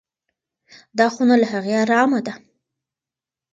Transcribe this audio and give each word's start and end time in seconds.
دا 0.97 1.05
خونه 1.13 1.35
له 1.41 1.47
هغې 1.53 1.73
ارامه 1.83 2.19
ده. 2.25 2.33